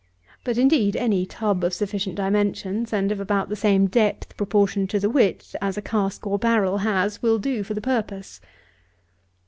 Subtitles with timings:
[0.43, 4.99] But, indeed, any tub of sufficient dimensions, and of about the same depth proportioned to
[4.99, 8.41] the width as a cask or barrel has, will do for the purpose.